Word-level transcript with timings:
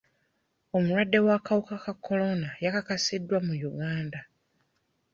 Omulwadde 0.75 1.17
w'akawuka 1.25 1.75
ka 1.83 1.93
kolona 2.05 2.49
yakakasiddwa 2.65 3.37
mu 3.45 3.53
Uganda. 3.71 4.19